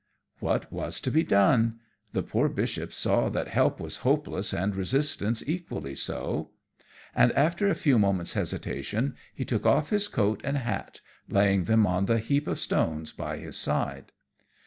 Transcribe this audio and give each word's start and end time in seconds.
What 0.39 0.73
was 0.73 0.99
to 1.01 1.11
be 1.11 1.21
done? 1.23 1.77
The 2.11 2.23
poor 2.23 2.49
Bishop 2.49 2.91
saw 2.91 3.29
that 3.29 3.49
help 3.49 3.79
was 3.79 3.97
hopeless 3.97 4.51
and 4.51 4.75
resistance 4.75 5.43
equally 5.45 5.93
so, 5.93 6.49
and, 7.15 7.31
after 7.33 7.67
a 7.67 7.75
few 7.75 7.99
moments' 7.99 8.33
hesitation, 8.33 9.15
he 9.35 9.45
took 9.45 9.63
off 9.67 9.91
his 9.91 10.07
coat 10.07 10.41
and 10.43 10.57
hat, 10.57 11.01
laying 11.29 11.65
them 11.65 11.85
on 11.85 12.05
the 12.07 12.17
heap 12.17 12.47
of 12.47 12.57
stones 12.59 13.13
by 13.13 13.37
his 13.37 13.57
side. 13.57 14.11